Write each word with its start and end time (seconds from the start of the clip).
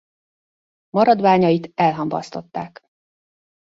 Maradványait 0.89 1.71
elhamvasztották. 1.75 2.87